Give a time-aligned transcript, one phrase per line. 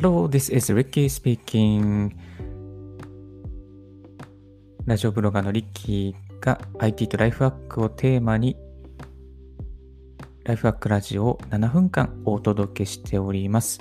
[0.00, 2.12] Hello, this is Ricky speaking.
[4.86, 8.56] ラジオブロガーのリッキーが IT とライフワークをテーマに
[10.44, 13.80] ライフワークラジオを7分間お届けしております。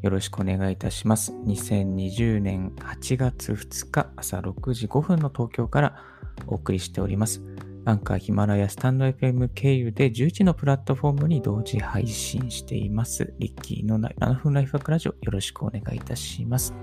[0.00, 1.32] よろしくお願いいたします。
[1.32, 6.02] 2020年8月2日朝6時5分の東京から
[6.46, 7.42] お送りしております。
[7.86, 13.32] アンカー、ヒマラヤ、スタンド FM 経由で11のプラットフォームに同時配信しています。
[13.38, 16.74] リッキーの7分ライフワークラジオよろしくお願いいたします。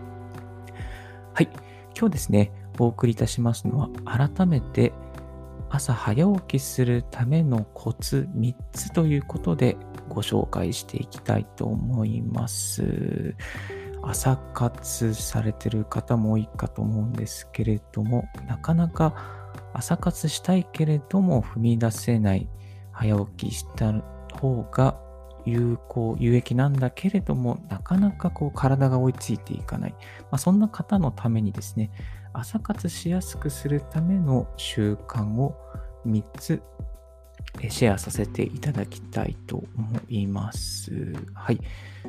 [1.33, 1.49] はい。
[1.93, 4.93] 今日ですね、お送りいたしますのは改めて
[5.69, 9.75] 朝早起きするためのコツ3つということで
[10.07, 13.35] ご紹介していきたいと思います。
[14.01, 19.42] 朝活されてる方も多いかと思うんですけれども、なかなか
[19.73, 22.47] 朝活したいけれども踏み出せない、
[22.91, 23.93] 早起きした
[24.39, 24.99] 方が
[25.45, 29.91] 有効、有益なんだけれども、なかなかこう体が追いついていかない。
[29.91, 31.91] まあ、そんな方のためにですね、
[32.33, 35.55] 朝活しやすくするための習慣を
[36.05, 36.61] 3つ
[37.69, 41.13] シェアさせていただきたいと思います。
[41.33, 41.59] はい。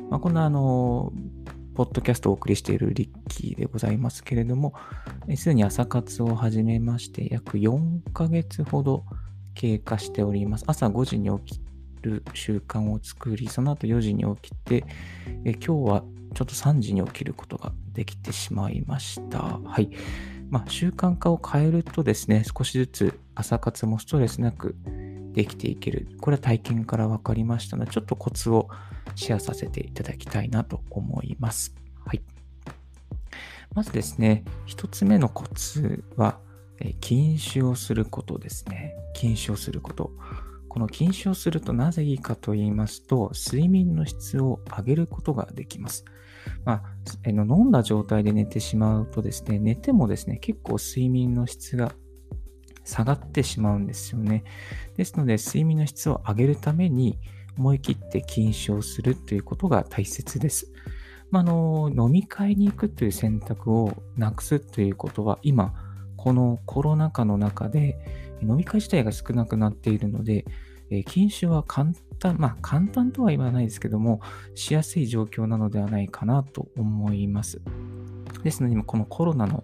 [0.09, 1.11] まあ、こんなあの、
[1.75, 4.73] ポッドキャストをお送りしているリッキーでございますけれども、
[5.35, 9.03] すでに朝活を始めまして、約4ヶ月ほど
[9.55, 10.63] 経過しております。
[10.67, 11.61] 朝5時に起き
[12.01, 14.85] る習慣を作り、その後4時に起きて、
[15.43, 16.03] え今日は
[16.33, 19.59] ちょっと3時に起きることができてしまいました。
[19.61, 19.89] はい。
[20.49, 24.77] まあ、習慣化を変えるとですね、少しずつ朝活もストレスなく
[25.33, 26.07] できていける。
[26.21, 28.69] これは体験から分かりましたので、ちょっとコツを
[29.15, 31.73] シェアさせていただきたいなと思います。
[32.05, 32.21] はい。
[33.73, 36.39] まずですね、一つ目のコツは、
[36.79, 38.95] え禁酒をすることですね。
[39.13, 40.11] 禁酒をすること。
[40.67, 46.03] この禁酒をするとなぜいいかと言いますと、睡眠の質を上げることができます。
[46.65, 46.83] ま
[47.25, 51.93] あ、の飲んだ状態で寝てしまうとですね、寝てもですね、結構睡眠の質が
[52.83, 54.43] 下がってしまうんですよね。
[54.95, 57.19] ですので、睡眠の質を上げるために、
[57.57, 60.71] 思い切って禁酒をするということが大切です。
[61.31, 65.73] まあ、の飲み会に行くという選択をなくすということは、今、
[66.15, 67.97] このコロナ禍の中で
[68.41, 70.45] 飲み会自体が少なくなっているので、
[71.05, 74.21] 禁酒は簡単、まあ簡単とは言わないですけども、
[74.53, 77.61] しやすい状況なのではないかなと思います。
[78.43, 79.63] ですので、今このコロナの、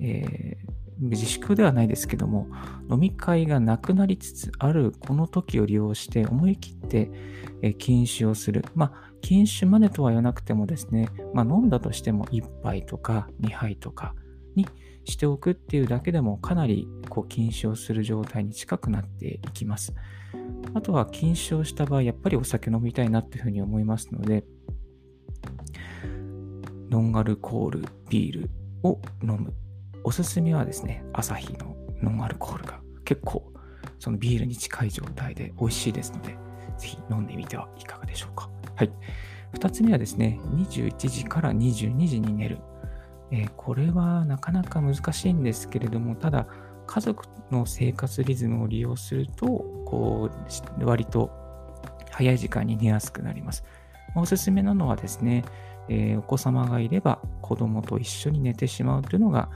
[0.00, 2.46] えー、自粛ではないですけども、
[2.90, 7.10] 飲み会がなくなりつつあるこの時を利用して思い切って
[7.78, 8.64] 禁酒をする。
[8.74, 14.14] まあ、禁酒までとは言わなくてもですね、まあ、飲んだとしても1杯とか2杯とか
[14.54, 14.66] に
[15.04, 19.94] しておくっていうだけでもかなりこう禁酒をする状態に近くなっていきます。
[20.74, 24.44] あとは禁酒をした場合、やっぱりお酒飲みたいなっていうふうに思いますので、
[26.90, 28.50] ノンアルコールビール
[28.82, 29.54] を飲む
[30.04, 33.52] おすすめはですね、アサヒのノンアルコールが結構
[33.98, 36.36] そのビールに近い状態で美味しいですので、
[36.76, 38.50] ぜひ飲んでみてはいかがでしょうか。
[38.74, 38.90] はい。
[39.52, 42.58] 二つ目はですね、21時から22時に寝る。
[43.30, 46.46] えー、これはなかなか難しいんですけれども、ただ、
[46.86, 49.46] 家族の生活リズムを利用すると、
[49.86, 50.30] こ
[50.80, 51.30] う、割と
[52.10, 53.64] 早い時間に寝やすくなります。
[54.14, 55.44] おすすめなのはですね、
[55.88, 59.48] えー、お子様がいれば子供と一緒に寝てしまうというのが、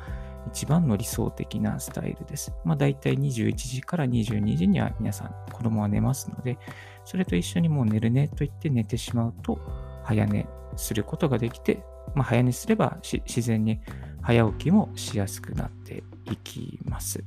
[0.48, 2.52] 一番の理想的なスタイルです。
[2.64, 6.58] まあ大体21時から22時には皆さん子供は寝ますので、
[7.04, 9.58] それと一緒にもう寝るねと言って寝てしまうと、
[10.04, 10.46] 早寝
[10.76, 11.82] することができて、
[12.14, 13.80] まあ、早寝すれば自然に
[14.22, 17.22] 早起きもしやすくなっていきます。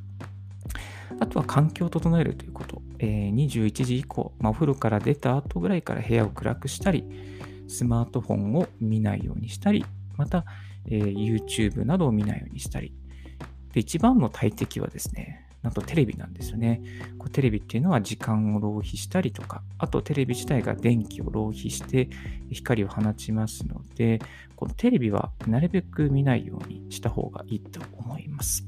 [1.19, 2.81] あとは環境を整えるということ。
[3.00, 7.03] えー、21時以降、まあ、お風呂から出た後ぐらいから部屋を暗くしたり、
[7.68, 9.86] スマートフォンを見ないようにしたり、
[10.18, 10.46] また、
[10.86, 12.94] えー、YouTube などを見ないようにしたり、
[13.74, 16.81] で、一番の大敵はですね、なんとテレビなんですよね。
[17.18, 22.10] こうテレビっていうのは時間を浪費したりとか、あとテレビ自体が電気を浪費して
[22.50, 24.19] 光を放ちますので、
[24.56, 28.66] このテレビはなるべく見ないようにした方がいいと思います。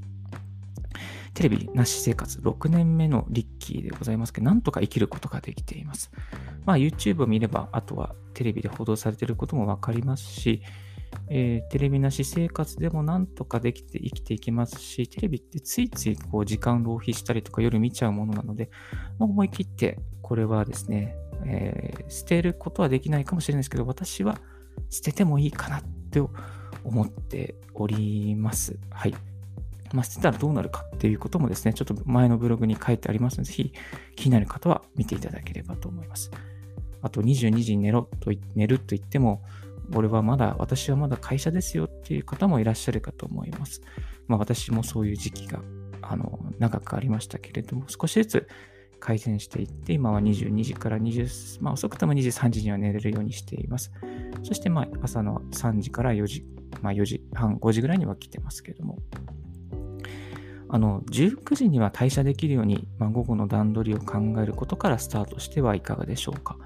[1.34, 6.12] テレビなし生活6年目のリッキーでございますけど、なんとか生きることができています。
[6.66, 10.62] まあ YouTube を見れば、あとはテレビで報道されていることもわかりますし、
[11.28, 18.70] えー、テレビなし生活でもなんとかできて生きていきますし、テレビってついついこう時間浪費したりとか夜見ちゃうものなので、
[19.18, 21.16] まあ、思い切ってこれはですね、
[21.46, 24.40] えー、捨てることはできないかもしれないですけど、私は
[24.90, 26.22] 捨ててもいいかなって
[26.84, 28.78] 思っております。
[28.90, 29.14] はい。
[29.94, 33.74] まあ、捨てたらどうなるかっていうこともですね、ちょっと前のブログに書いてありますので、ぜひ
[34.16, 36.32] 気になる方は見ていただければと思います。
[37.02, 39.42] あと22時に寝ろと寝ると言っても、
[39.96, 43.82] 俺はまだ、私はまだ会社ですよっていう方もいらっしゃるかと思います。
[44.28, 45.62] まあ私もそういう時期が、
[46.02, 48.48] あの、長くありましたけれども、少しずつ
[49.00, 53.92] 改善していって、今は22時から20、まあ遅くとも23時には寝れるようにしています。
[54.44, 56.46] そしてまあ朝の3時から4時、
[56.82, 58.98] まあ4時半、5時ぐらいには来てますけれども、
[60.74, 66.58] あの、19時には退社できるように、まあ、午後の段取りを考えることからスタートしてはいかがでしょうか。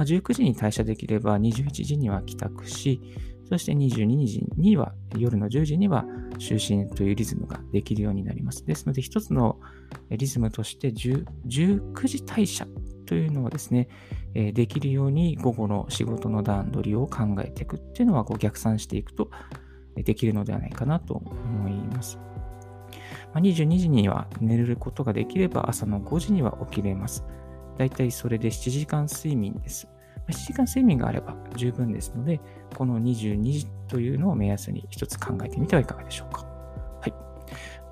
[0.00, 3.02] まあ、19時に退社できれば21時には帰宅し、
[3.50, 6.06] そして22時には、夜の10時には
[6.38, 8.64] 就寝というリズムができるようになります。
[8.64, 9.60] ですので、一つの
[10.08, 12.66] リズムとして19時退社
[13.04, 13.88] というのはですね、
[14.32, 19.30] できるように午後の仕事の段取りを考えていくっていうのはこう逆算していくと
[19.96, 22.18] できるのではないかなと思います。
[23.34, 27.22] 22時には寝ることができれば朝の5時には起きれます。
[27.80, 29.88] だいたいそれで7時間睡眠です。
[30.28, 32.38] 7時間睡眠があれば十分ですので、
[32.76, 36.44] この22時というのを目安に一つ考えてみてはいかがでしょうか。
[37.00, 37.14] はい。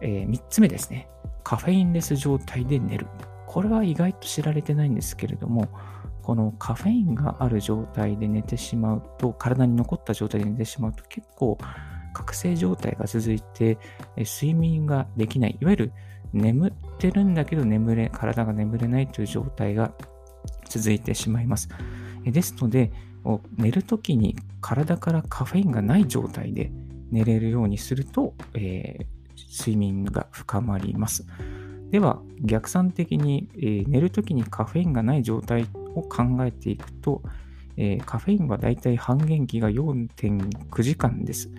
[0.02, 1.08] えー、3つ目ですね。
[1.42, 3.06] カフェインレス状態で寝る。
[3.46, 5.68] これは意外と知られてないんですけれども、
[6.22, 11.56] このカフェインがある状態で寝てしまうと、体に残った状態で寝てしまうと結構
[12.12, 13.78] 覚醒状態が続いて、
[14.16, 15.92] 睡眠ができない、いわゆる
[16.32, 19.92] 眠ってるんだけど眠れ、体が眠れないという状態が
[20.68, 21.68] 続いてしまいます。
[22.24, 22.92] ですので、
[23.56, 26.70] 寝るときに体からカフェインがない状態で
[27.10, 29.06] 寝れるようにすると、えー、
[29.58, 31.26] 睡眠が深まります。
[31.90, 37.22] では、逆算的に、えー、寝るときにカフェインがない状態を考えていくと、
[37.76, 41.50] えー、カフェインはだいたい半減期が4.9時間です。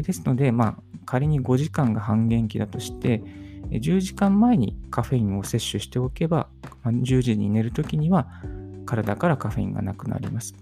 [0.00, 3.22] ですので、まあ、仮に5時間が半減期だとして、
[3.70, 6.48] 10時間前にカフェインを摂取しておけば、
[6.84, 8.28] 10時に寝るときには
[8.86, 10.54] 体からカフェインがなくなります。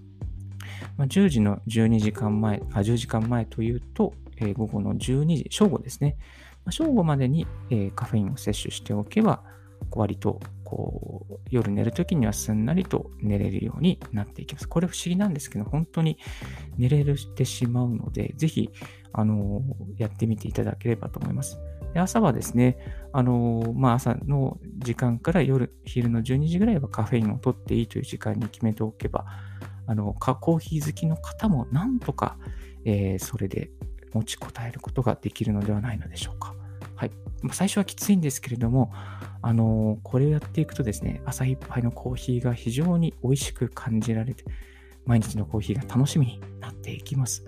[0.97, 6.17] ま10時の12時間前、あ10時間前というと、え午後の12時、正午ですね。
[6.65, 9.43] ま正午までに、えカフェインを摂取しておけば、
[9.93, 10.41] 割と
[10.71, 14.69] こう夜寝るときにはすんなりと寝れるようになっていきます。
[14.69, 16.17] これ不思議なんですけど、本当に
[16.79, 18.71] 寝れるしてしまうので、ぜひ、
[19.13, 19.63] あの
[19.97, 21.59] やってみていただければと思います。
[21.93, 22.79] で朝はですね、
[23.13, 29.27] あのまあ、朝の時間から夜、昼の12時ぐらいはカフェインを取っていいという時間に決めておけば、
[29.89, 32.39] あのコーヒー好きの方もなんとか、
[32.85, 33.73] えー、それで
[34.15, 36.55] 持ちこたえることができるのではないのでしょうか。
[37.01, 37.13] はい。
[37.53, 38.93] 最初はきついんですけれども、
[39.41, 44.45] あのこれをやっていくとですね、朝一杯のコーヒーが非常に美味しく感じられて、
[45.07, 47.47] 毎日のコーヒーが楽しみになっていきます。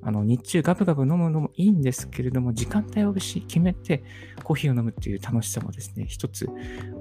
[0.00, 4.02] あの日中ガブガブ飲むのもいいんですけれども、時間帯を決めて
[4.42, 6.48] コーヒーを飲むっていう楽しさもですね、一つ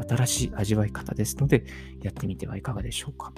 [0.10, 1.64] 新しい味わい方ですので、
[2.02, 3.32] やってみてはいかがでしょうか。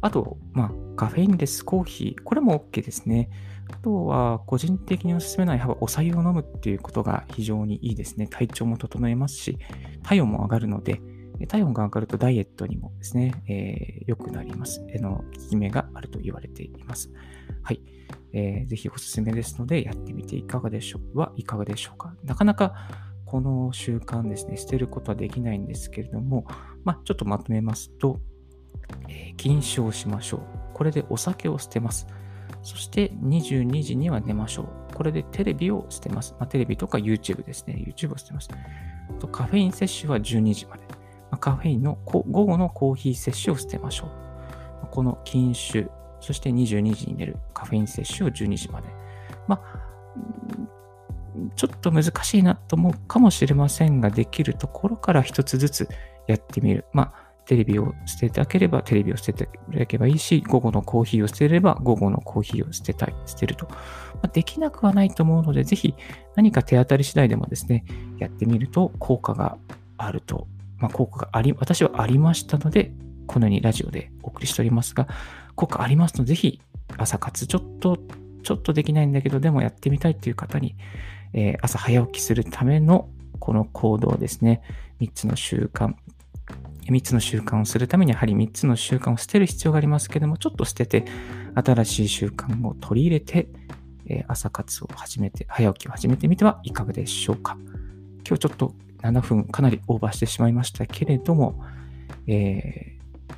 [0.00, 3.30] あと、まあ、カフェインレスコーヒー、これも OK ですね。
[3.70, 8.26] あとは、個人的にお勧めないはお酒を飲むっていうことが非常にいいですね。
[8.26, 9.58] 体調も整えますし、
[10.02, 11.00] 体温も上がるので、
[11.48, 14.84] 体温が上がるとダイエットにもですね、えー、良くなります。
[14.88, 17.12] えの、効き目があると言われています。
[17.62, 17.80] はい。
[18.32, 22.14] えー、ぜひおすすめですので、やってみていかがでしょうはいかがでしょうか。
[22.24, 22.74] なかなか
[23.24, 26.46] この習慣ですね、捨てることはできないんですけれども、
[26.84, 28.20] まあ、ちょっとまとめますと、
[29.08, 30.40] えー、禁酒をしましょう。
[30.74, 32.06] これでお酒を捨てます。
[32.62, 34.94] そして22時には寝ましょう。
[34.94, 36.34] これでテレビを捨てます。
[36.38, 37.84] まあ、テレビとか YouTube ですね。
[37.86, 38.48] YouTube を捨てます。
[39.18, 40.82] とカフェイン摂取は12時まで。
[41.30, 44.86] まあ、カフェインの午後のコーヒー摂取を捨てましょう。
[44.90, 45.88] この禁酒、
[46.20, 48.88] そして22時に寝るカフェイン摂取を12時まで。
[49.46, 49.88] まあ、
[51.54, 55.88] ちょっと難しいなと思うかもしれませんが、できるところから一つずつ
[56.26, 56.84] やってみる。
[56.92, 63.66] まあ、テレビを捨てたければテレビを捨てていただけばいいし、午後のコーヒーを捨てれば午後のコーヒーを捨てたい、捨てると。
[63.68, 63.76] ま
[64.24, 65.94] あ、できなくはないと思うので、ぜひ
[66.36, 67.86] 何か手当たり次第でもですね、
[68.18, 69.56] やってみると効果が
[69.96, 72.92] あると、まあ、効果があり、私はありましたので、
[73.26, 75.08] このようにラジオでお送りしておりますが、
[75.54, 76.60] 効果ありますので、ぜひ
[76.98, 77.96] 朝活ちょっと、
[78.42, 80.76] ちょっとできないんだけど、でもやってみたいという方に、
[81.32, 84.60] えー、朝早起きするためのこの行動ですね、
[85.00, 85.94] 3つの習慣、
[86.90, 91.04] 3つの習慣をするためにやはり3つの習慣を捨てる必要がありますけれども、ちょっと捨てて、
[91.54, 93.48] 新しい習慣を取り入れて、
[94.26, 97.56] 朝活を始めて、早起きを始めてみてはいかがでしょうか。
[98.26, 101.62] 今日ちょっと7分かなりオーバーしてしまいましたけれども、
[102.26, 103.34] えー、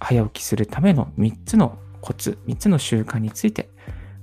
[0.00, 3.68] 早起きするための3つのコツ、3つの習慣について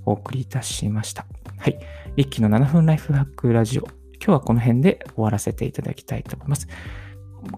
[0.06, 1.26] お送りいたしました。
[1.58, 1.78] はい。
[2.16, 3.82] リッキーの7分ライフハックラジオ。
[3.82, 6.66] 今日はこの辺で終わらせていただきたいと思います。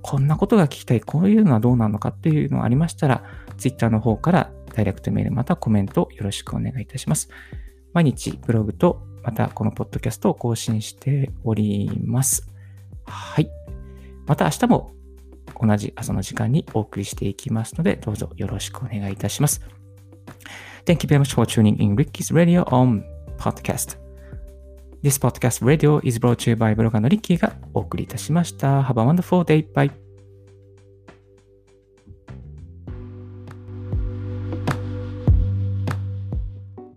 [0.03, 3.25] こんなことが聞きたい、こういうのはどうなのかっていうのがありましたら、
[3.57, 7.31] Twitter の方からダイレクトメールまたコメントよろしくお願いいたします。
[7.93, 12.51] 毎日ブログとまたこのポッドキャストを更新しております。
[13.07, 13.51] はい。
[14.27, 14.93] また明日も
[15.61, 19.63] 同じ朝の時間にお送りしていきますので、どうぞよろしくお願いいたします。
[20.85, 23.03] Thank you very much for tuning in Ricky's Radio on
[23.39, 24.06] Podcast.
[25.07, 28.83] This podcast radio is brought to you by ブロガーのリッキーがお送りいたしました。
[28.83, 29.65] Have a wonderful day.
[29.73, 30.06] Bye.